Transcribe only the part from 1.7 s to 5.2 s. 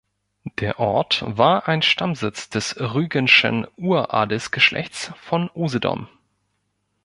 Stammsitz des rügenschen Uradelsgeschlechts